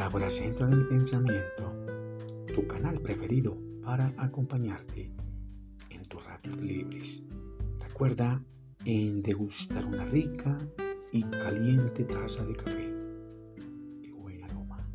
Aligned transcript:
Pitágoras 0.00 0.32
Centro 0.36 0.66
en 0.66 0.72
el 0.72 0.88
Pensamiento, 0.88 1.74
tu 2.54 2.66
canal 2.66 3.02
preferido 3.02 3.58
para 3.82 4.14
acompañarte 4.16 5.12
en 5.90 6.02
tus 6.04 6.24
ratos 6.24 6.56
libres. 6.56 7.22
Recuerda 7.78 8.42
en 8.86 9.20
degustar 9.20 9.84
una 9.84 10.06
rica 10.06 10.56
y 11.12 11.22
caliente 11.24 12.04
taza 12.04 12.46
de 12.46 12.56
café. 12.56 12.94
Qué 14.02 14.10
buen 14.12 14.42
aroma. 14.42 14.88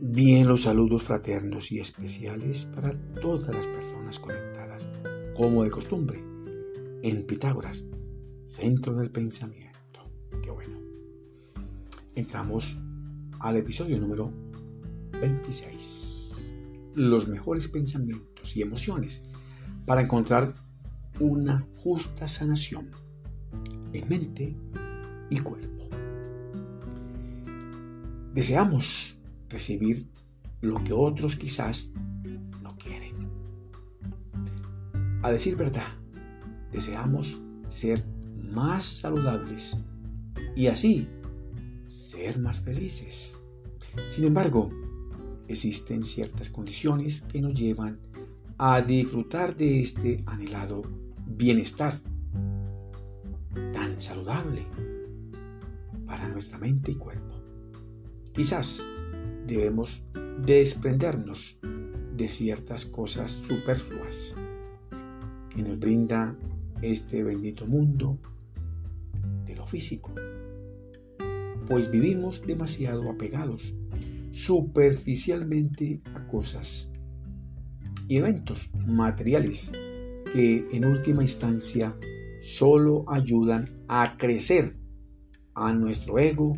Bien 0.00 0.48
los 0.48 0.62
saludos 0.62 1.04
fraternos 1.04 1.70
y 1.70 1.78
especiales 1.78 2.64
para 2.64 2.90
todas 3.20 3.54
las 3.54 3.68
personas 3.68 4.18
conectadas, 4.18 4.90
como 5.36 5.62
de 5.62 5.70
costumbre, 5.70 6.24
en 7.04 7.24
Pitágoras, 7.24 7.86
Centro 8.46 8.96
del 8.96 9.12
Pensamiento. 9.12 10.10
Qué 10.42 10.50
bueno. 10.50 10.76
Entramos 12.16 12.78
al 13.44 13.58
episodio 13.58 14.00
número 14.00 14.32
26. 15.20 16.56
Los 16.94 17.28
mejores 17.28 17.68
pensamientos 17.68 18.56
y 18.56 18.62
emociones 18.62 19.22
para 19.84 20.00
encontrar 20.00 20.54
una 21.20 21.66
justa 21.76 22.26
sanación 22.26 22.88
en 23.92 24.08
mente 24.08 24.56
y 25.28 25.38
cuerpo. 25.40 25.90
Deseamos 28.32 29.18
recibir 29.50 30.08
lo 30.62 30.82
que 30.82 30.94
otros 30.94 31.36
quizás 31.36 31.92
no 32.62 32.74
quieren. 32.78 33.28
A 35.22 35.30
decir 35.30 35.54
verdad, 35.54 35.92
deseamos 36.72 37.42
ser 37.68 38.06
más 38.42 38.86
saludables 38.86 39.76
y 40.56 40.68
así 40.68 41.06
más 42.38 42.60
felices. 42.60 43.40
Sin 44.08 44.24
embargo, 44.24 44.70
existen 45.46 46.04
ciertas 46.04 46.48
condiciones 46.48 47.20
que 47.22 47.40
nos 47.40 47.54
llevan 47.54 47.98
a 48.58 48.80
disfrutar 48.80 49.56
de 49.56 49.80
este 49.80 50.22
anhelado 50.26 50.82
bienestar 51.26 51.94
tan 53.72 54.00
saludable 54.00 54.66
para 56.06 56.28
nuestra 56.28 56.58
mente 56.58 56.92
y 56.92 56.94
cuerpo. 56.94 57.34
Quizás 58.32 58.88
debemos 59.46 60.04
desprendernos 60.44 61.58
de 62.16 62.28
ciertas 62.28 62.86
cosas 62.86 63.32
superfluas 63.32 64.34
que 65.50 65.62
nos 65.62 65.78
brinda 65.78 66.36
este 66.82 67.22
bendito 67.22 67.66
mundo 67.66 68.18
de 69.46 69.54
lo 69.54 69.66
físico 69.66 70.12
pues 71.68 71.90
vivimos 71.90 72.42
demasiado 72.46 73.10
apegados 73.10 73.74
superficialmente 74.32 76.00
a 76.14 76.26
cosas 76.26 76.92
y 78.08 78.16
eventos 78.16 78.70
materiales 78.86 79.72
que 80.32 80.66
en 80.72 80.84
última 80.84 81.22
instancia 81.22 81.96
solo 82.42 83.04
ayudan 83.08 83.70
a 83.88 84.16
crecer 84.16 84.76
a 85.54 85.72
nuestro 85.72 86.18
ego 86.18 86.52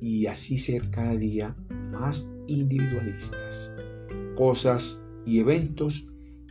y 0.00 0.26
así 0.26 0.56
ser 0.56 0.90
cada 0.90 1.14
día 1.14 1.54
más 1.90 2.30
individualistas. 2.46 3.72
Cosas 4.34 5.02
y 5.26 5.38
eventos 5.38 6.06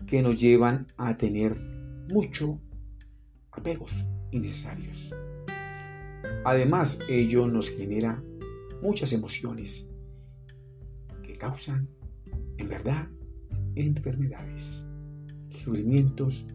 que 0.06 0.22
nos 0.22 0.40
llevan 0.40 0.88
a 0.98 1.18
tener 1.18 1.60
mucho 2.12 2.62
apegos 3.52 4.08
innecesarios. 4.32 5.14
Además, 6.46 7.00
ello 7.10 7.48
nos 7.48 7.70
genera 7.70 8.24
muchas 8.82 9.12
emociones 9.12 9.88
que 11.22 11.38
causan, 11.38 11.90
en 12.58 12.70
verdad, 12.70 13.10
enfermedades, 13.76 14.88
sufrimientos 15.50 16.46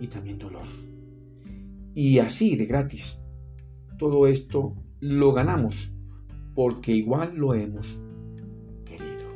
y 0.00 0.06
también 0.06 0.38
dolor. 0.38 0.66
Y 1.94 2.18
así 2.18 2.56
de 2.56 2.66
gratis, 2.66 3.22
todo 3.98 4.26
esto 4.26 4.74
lo 5.00 5.32
ganamos 5.32 5.92
porque 6.54 6.92
igual 6.92 7.36
lo 7.36 7.54
hemos 7.54 8.02
querido. 8.84 9.28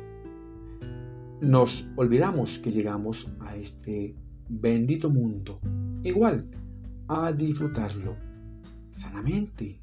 Nos 1.41 1.89
olvidamos 1.95 2.59
que 2.59 2.71
llegamos 2.71 3.31
a 3.39 3.55
este 3.55 4.15
bendito 4.47 5.09
mundo, 5.09 5.59
igual 6.03 6.49
a 7.07 7.31
disfrutarlo 7.31 8.32
sanamente. 8.93 9.79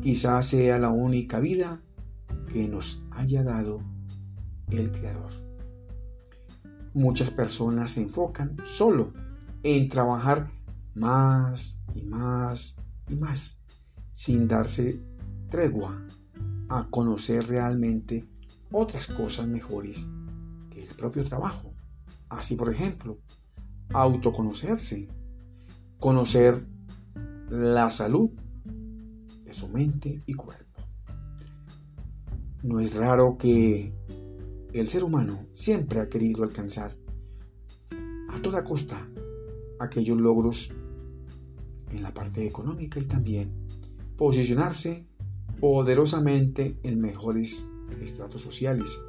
Quizás 0.00 0.46
sea 0.46 0.78
la 0.78 0.90
única 0.90 1.40
vida 1.40 1.82
que 2.52 2.68
nos 2.68 3.02
haya 3.10 3.42
dado 3.42 3.80
el 4.70 4.90
Creador. 4.90 5.32
Muchas 6.94 7.30
personas 7.30 7.92
se 7.92 8.02
enfocan 8.02 8.56
solo 8.64 9.12
en 9.62 9.88
trabajar 9.88 10.50
más 10.94 11.78
y 11.94 12.02
más 12.02 12.76
y 13.08 13.16
más, 13.16 13.58
sin 14.12 14.48
darse 14.48 15.00
tregua 15.50 16.00
a 16.68 16.86
conocer 16.90 17.46
realmente 17.46 18.28
otras 18.70 19.06
cosas 19.06 19.46
mejores 19.46 20.06
que 20.70 20.82
el 20.82 20.88
propio 20.94 21.24
trabajo. 21.24 21.72
Así, 22.28 22.54
por 22.54 22.70
ejemplo, 22.72 23.18
autoconocerse, 23.92 25.08
conocer 25.98 26.66
la 27.50 27.90
salud 27.90 28.30
de 29.44 29.54
su 29.54 29.68
mente 29.68 30.22
y 30.26 30.34
cuerpo. 30.34 30.82
No 32.62 32.80
es 32.80 32.94
raro 32.94 33.36
que 33.38 33.92
el 34.72 34.88
ser 34.88 35.04
humano 35.04 35.46
siempre 35.52 36.00
ha 36.00 36.08
querido 36.08 36.44
alcanzar 36.44 36.92
a 38.28 38.42
toda 38.42 38.64
costa 38.64 39.08
aquellos 39.78 40.20
logros 40.20 40.72
en 41.90 42.02
la 42.02 42.12
parte 42.12 42.46
económica 42.46 43.00
y 43.00 43.04
también 43.04 43.50
posicionarse 44.16 45.06
poderosamente 45.60 46.76
en 46.82 47.00
mejores 47.00 47.70
estratos 48.00 48.42
sociales 48.42 49.00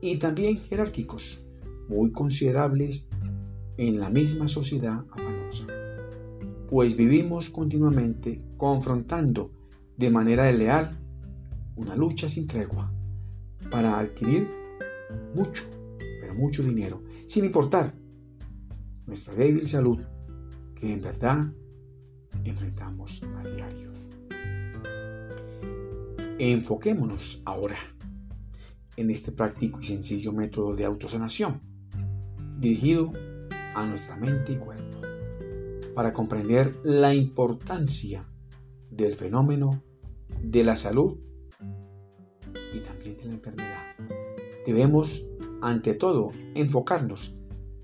y 0.00 0.16
también 0.18 0.58
jerárquicos 0.58 1.44
muy 1.88 2.12
considerables 2.12 3.06
en 3.76 4.00
la 4.00 4.10
misma 4.10 4.48
sociedad 4.48 5.04
pues 6.72 6.96
vivimos 6.96 7.50
continuamente 7.50 8.40
confrontando 8.56 9.52
de 9.98 10.08
manera 10.08 10.44
desleal 10.44 10.98
una 11.76 11.94
lucha 11.94 12.30
sin 12.30 12.46
tregua 12.46 12.90
para 13.70 13.98
adquirir 13.98 14.48
mucho, 15.34 15.64
pero 15.98 16.34
mucho 16.34 16.62
dinero, 16.62 17.02
sin 17.26 17.44
importar 17.44 17.92
nuestra 19.06 19.34
débil 19.34 19.66
salud 19.66 19.98
que 20.74 20.94
en 20.94 21.02
verdad 21.02 21.52
enfrentamos 22.42 23.20
a 23.36 23.46
diario. 23.46 23.92
Enfoquémonos 26.38 27.42
ahora 27.44 27.76
en 28.96 29.10
este 29.10 29.30
práctico 29.30 29.78
y 29.78 29.84
sencillo 29.84 30.32
método 30.32 30.74
de 30.74 30.86
autosanación 30.86 31.60
dirigido 32.58 33.12
a 33.74 33.84
nuestra 33.84 34.16
mente 34.16 34.52
y 34.52 34.56
cuerpo 34.56 34.71
para 35.94 36.12
comprender 36.12 36.78
la 36.82 37.14
importancia 37.14 38.28
del 38.90 39.14
fenómeno 39.14 39.82
de 40.42 40.64
la 40.64 40.76
salud 40.76 41.18
y 42.74 42.80
también 42.80 43.16
de 43.18 43.24
la 43.24 43.32
enfermedad. 43.34 43.82
Debemos, 44.66 45.24
ante 45.60 45.94
todo, 45.94 46.30
enfocarnos 46.54 47.36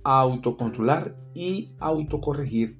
a 0.04 0.20
autocontrolar 0.20 1.16
y 1.34 1.74
autocorregir 1.78 2.78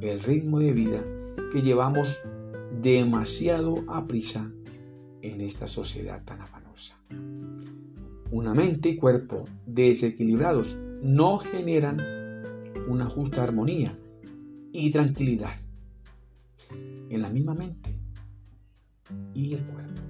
el 0.00 0.20
ritmo 0.20 0.58
de 0.58 0.72
vida 0.72 1.04
que 1.52 1.62
llevamos 1.62 2.18
demasiado 2.80 3.74
a 3.88 4.06
prisa 4.06 4.52
en 5.22 5.40
esta 5.40 5.68
sociedad 5.68 6.24
tan 6.24 6.40
afanosa. 6.40 6.98
Una 8.30 8.54
mente 8.54 8.90
y 8.90 8.96
cuerpo 8.96 9.44
desequilibrados 9.66 10.76
no 11.02 11.38
generan 11.38 12.00
una 12.88 13.06
justa 13.06 13.42
armonía 13.42 13.96
y 14.76 14.90
tranquilidad 14.90 15.54
en 17.08 17.22
la 17.22 17.30
misma 17.30 17.54
mente 17.54 17.98
y 19.32 19.54
el 19.54 19.64
cuerpo. 19.64 20.02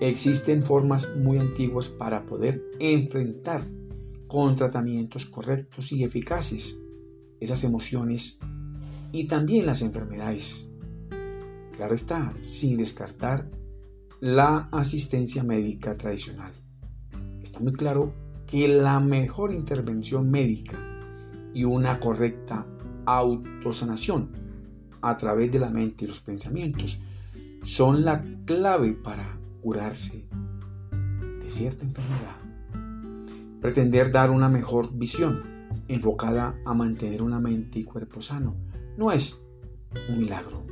Existen 0.00 0.64
formas 0.64 1.08
muy 1.16 1.38
antiguas 1.38 1.88
para 1.88 2.26
poder 2.26 2.60
enfrentar 2.80 3.60
con 4.26 4.56
tratamientos 4.56 5.26
correctos 5.26 5.92
y 5.92 6.02
eficaces 6.02 6.80
esas 7.38 7.62
emociones 7.62 8.40
y 9.12 9.28
también 9.28 9.66
las 9.66 9.80
enfermedades. 9.82 10.70
Claro 11.76 11.94
está, 11.94 12.34
sin 12.40 12.76
descartar 12.78 13.48
la 14.20 14.68
asistencia 14.72 15.44
médica 15.44 15.96
tradicional. 15.96 16.52
Está 17.42 17.60
muy 17.60 17.72
claro 17.72 18.12
que 18.46 18.66
la 18.66 18.98
mejor 18.98 19.52
intervención 19.52 20.30
médica 20.30 20.78
y 21.54 21.64
una 21.64 22.00
correcta 22.00 22.66
autosanación 23.06 24.30
a 25.00 25.16
través 25.16 25.50
de 25.50 25.58
la 25.58 25.70
mente 25.70 26.04
y 26.04 26.08
los 26.08 26.20
pensamientos 26.20 27.00
son 27.64 28.04
la 28.04 28.24
clave 28.44 28.92
para 28.92 29.36
curarse 29.60 30.24
de 31.40 31.50
cierta 31.50 31.84
enfermedad. 31.84 32.36
Pretender 33.60 34.10
dar 34.10 34.30
una 34.30 34.48
mejor 34.48 34.92
visión 34.92 35.42
enfocada 35.88 36.56
a 36.64 36.74
mantener 36.74 37.22
una 37.22 37.38
mente 37.38 37.78
y 37.78 37.84
cuerpo 37.84 38.22
sano 38.22 38.54
no 38.96 39.12
es 39.12 39.40
un 40.08 40.18
milagro 40.18 40.64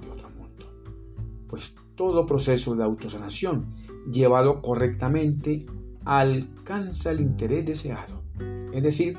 de 0.00 0.10
otro 0.10 0.30
mundo, 0.30 0.66
pues 1.48 1.74
todo 1.94 2.26
proceso 2.26 2.74
de 2.74 2.84
autosanación 2.84 3.66
llevado 4.10 4.62
correctamente 4.62 5.66
alcanza 6.04 7.10
el 7.10 7.20
interés 7.20 7.66
deseado, 7.66 8.22
es 8.72 8.82
decir, 8.82 9.18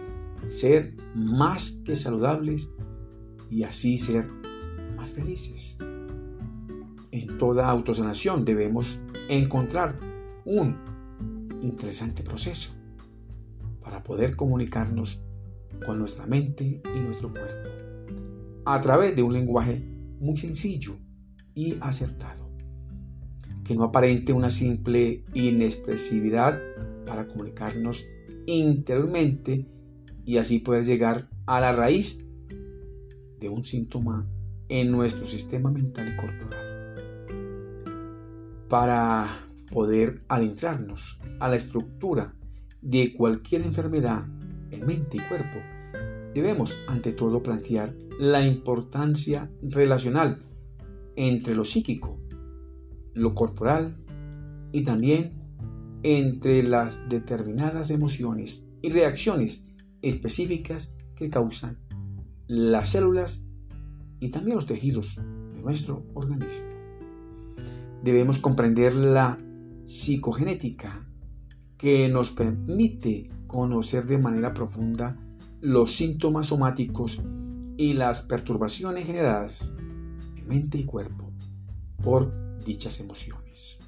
ser 0.49 0.95
más 1.15 1.71
que 1.83 1.95
saludables 1.95 2.69
y 3.49 3.63
así 3.63 3.97
ser 3.97 4.27
más 4.95 5.09
felices. 5.09 5.77
En 7.11 7.37
toda 7.37 7.69
autosanación 7.69 8.45
debemos 8.45 8.99
encontrar 9.27 9.99
un 10.45 10.77
interesante 11.61 12.23
proceso 12.23 12.71
para 13.81 14.03
poder 14.03 14.35
comunicarnos 14.35 15.21
con 15.85 15.99
nuestra 15.99 16.25
mente 16.25 16.81
y 16.95 16.99
nuestro 16.99 17.31
cuerpo 17.31 17.69
a 18.65 18.81
través 18.81 19.15
de 19.15 19.23
un 19.23 19.33
lenguaje 19.33 19.81
muy 20.19 20.37
sencillo 20.37 20.95
y 21.55 21.77
acertado, 21.81 22.49
que 23.63 23.73
no 23.73 23.83
aparente 23.83 24.31
una 24.31 24.51
simple 24.51 25.23
inexpresividad 25.33 26.59
para 27.05 27.27
comunicarnos 27.27 28.05
interiormente 28.45 29.65
y 30.29 30.37
así 30.37 30.59
poder 30.59 30.85
llegar 30.85 31.27
a 31.47 31.59
la 31.59 31.71
raíz 31.71 32.23
de 33.39 33.49
un 33.49 33.63
síntoma 33.63 34.27
en 34.67 34.91
nuestro 34.91 35.25
sistema 35.25 35.71
mental 35.71 36.13
y 36.13 36.15
corporal. 36.15 36.93
Para 38.67 39.27
poder 39.71 40.21
adentrarnos 40.27 41.19
a 41.39 41.49
la 41.49 41.55
estructura 41.55 42.35
de 42.79 43.15
cualquier 43.15 43.63
enfermedad 43.63 44.23
en 44.69 44.85
mente 44.85 45.17
y 45.17 45.19
cuerpo, 45.21 45.57
debemos 46.35 46.77
ante 46.87 47.11
todo 47.11 47.41
plantear 47.41 47.95
la 48.19 48.45
importancia 48.45 49.49
relacional 49.63 50.43
entre 51.15 51.55
lo 51.55 51.65
psíquico, 51.65 52.19
lo 53.15 53.33
corporal 53.33 53.97
y 54.71 54.83
también 54.83 55.33
entre 56.03 56.61
las 56.61 56.99
determinadas 57.09 57.89
emociones 57.89 58.67
y 58.83 58.91
reacciones 58.91 59.63
específicas 60.01 60.93
que 61.15 61.29
causan 61.29 61.77
las 62.47 62.89
células 62.89 63.43
y 64.19 64.29
también 64.29 64.55
los 64.55 64.65
tejidos 64.65 65.19
de 65.53 65.61
nuestro 65.61 66.05
organismo. 66.13 66.67
Debemos 68.03 68.39
comprender 68.39 68.95
la 68.95 69.37
psicogenética 69.85 71.05
que 71.77 72.09
nos 72.09 72.31
permite 72.31 73.29
conocer 73.47 74.05
de 74.05 74.17
manera 74.17 74.53
profunda 74.53 75.17
los 75.61 75.93
síntomas 75.95 76.47
somáticos 76.47 77.21
y 77.77 77.93
las 77.93 78.21
perturbaciones 78.21 79.05
generadas 79.05 79.73
en 80.37 80.47
mente 80.47 80.77
y 80.77 80.85
cuerpo 80.85 81.31
por 82.01 82.31
dichas 82.63 82.99
emociones. 82.99 83.81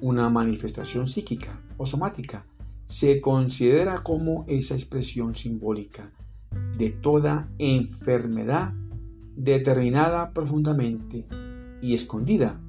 Una 0.00 0.30
manifestación 0.30 1.06
psíquica 1.06 1.60
o 1.76 1.86
somática 1.86 2.46
se 2.90 3.20
considera 3.20 4.02
como 4.02 4.44
esa 4.48 4.74
expresión 4.74 5.36
simbólica 5.36 6.10
de 6.76 6.90
toda 6.90 7.48
enfermedad 7.58 8.72
determinada 9.36 10.32
profundamente 10.32 11.24
y 11.80 11.94
escondida 11.94 12.60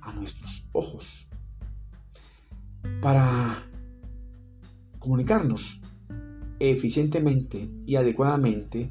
a 0.00 0.12
nuestros 0.14 0.66
ojos. 0.72 1.28
Para 3.00 3.64
comunicarnos 4.98 5.80
eficientemente 6.58 7.70
y 7.86 7.94
adecuadamente 7.94 8.90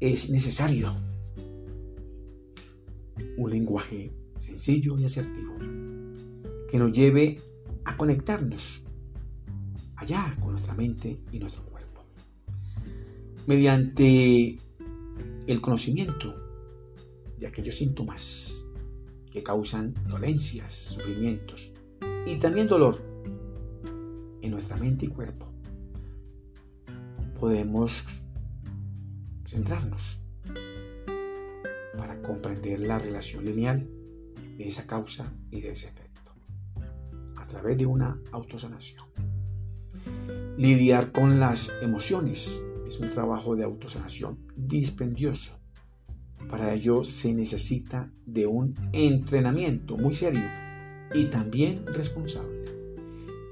es 0.00 0.28
necesario 0.28 0.94
un 3.38 3.50
lenguaje 3.50 4.12
sencillo 4.36 4.98
y 4.98 5.06
asertivo 5.06 5.54
que 6.70 6.78
nos 6.78 6.92
lleve 6.92 7.55
conectarnos 7.96 8.84
allá 9.96 10.36
con 10.40 10.50
nuestra 10.50 10.74
mente 10.74 11.18
y 11.32 11.38
nuestro 11.38 11.64
cuerpo. 11.64 12.04
Mediante 13.46 14.58
el 15.46 15.60
conocimiento 15.60 16.34
de 17.38 17.46
aquellos 17.46 17.76
síntomas 17.76 18.66
que 19.30 19.42
causan 19.42 19.94
dolencias, 20.08 20.74
sufrimientos 20.74 21.72
y 22.26 22.36
también 22.36 22.66
dolor 22.66 23.02
en 24.42 24.50
nuestra 24.50 24.76
mente 24.76 25.06
y 25.06 25.08
cuerpo, 25.08 25.46
podemos 27.38 28.04
centrarnos 29.44 30.20
para 31.96 32.20
comprender 32.22 32.80
la 32.80 32.98
relación 32.98 33.44
lineal 33.44 33.88
de 34.56 34.66
esa 34.66 34.86
causa 34.86 35.32
y 35.50 35.60
de 35.60 35.72
ese 35.72 35.88
efecto 35.88 36.05
a 37.46 37.48
través 37.48 37.78
de 37.78 37.86
una 37.86 38.20
autosanación. 38.32 39.04
Lidiar 40.58 41.12
con 41.12 41.38
las 41.38 41.72
emociones 41.80 42.66
es 42.86 42.98
un 42.98 43.08
trabajo 43.10 43.54
de 43.54 43.62
autosanación 43.62 44.38
dispendioso. 44.56 45.52
Para 46.50 46.74
ello 46.74 47.04
se 47.04 47.32
necesita 47.34 48.10
de 48.24 48.46
un 48.46 48.74
entrenamiento 48.92 49.96
muy 49.96 50.14
serio 50.14 50.42
y 51.14 51.26
también 51.26 51.86
responsable. 51.86 52.64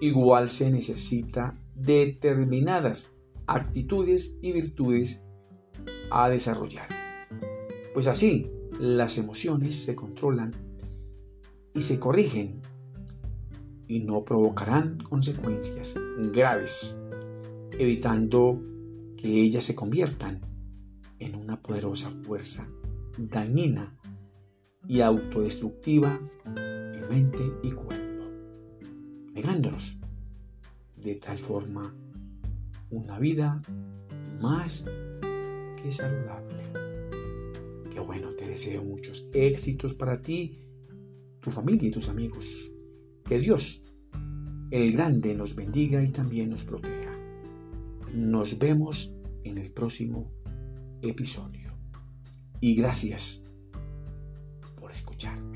Igual 0.00 0.48
se 0.48 0.70
necesita 0.70 1.56
determinadas 1.76 3.12
actitudes 3.46 4.34
y 4.42 4.52
virtudes 4.52 5.22
a 6.10 6.28
desarrollar. 6.28 6.88
Pues 7.92 8.08
así 8.08 8.50
las 8.80 9.18
emociones 9.18 9.76
se 9.76 9.94
controlan 9.94 10.52
y 11.74 11.80
se 11.80 12.00
corrigen 12.00 12.60
y 13.86 14.00
no 14.00 14.24
provocarán 14.24 14.98
consecuencias 14.98 15.94
graves, 16.32 16.98
evitando 17.72 18.60
que 19.16 19.40
ellas 19.40 19.64
se 19.64 19.74
conviertan 19.74 20.40
en 21.18 21.34
una 21.34 21.60
poderosa 21.60 22.10
fuerza 22.22 22.68
dañina 23.18 23.96
y 24.86 25.00
autodestructiva 25.00 26.18
en 26.46 27.08
mente 27.08 27.42
y 27.62 27.70
cuerpo, 27.70 28.24
negándonos 29.32 29.96
de 30.96 31.14
tal 31.16 31.38
forma 31.38 31.94
una 32.90 33.18
vida 33.18 33.62
más 34.40 34.84
que 35.82 35.92
saludable. 35.92 36.62
Qué 37.90 38.00
bueno, 38.00 38.30
te 38.34 38.48
deseo 38.48 38.82
muchos 38.82 39.26
éxitos 39.32 39.94
para 39.94 40.20
ti, 40.20 40.58
tu 41.40 41.50
familia 41.50 41.88
y 41.88 41.92
tus 41.92 42.08
amigos. 42.08 42.73
Que 43.24 43.38
Dios, 43.38 43.82
el 44.70 44.92
grande, 44.92 45.34
nos 45.34 45.54
bendiga 45.54 46.02
y 46.02 46.08
también 46.08 46.50
nos 46.50 46.64
proteja. 46.64 47.10
Nos 48.14 48.58
vemos 48.58 49.14
en 49.44 49.58
el 49.58 49.70
próximo 49.70 50.30
episodio. 51.02 51.72
Y 52.60 52.74
gracias 52.74 53.42
por 54.78 54.90
escuchar. 54.90 55.53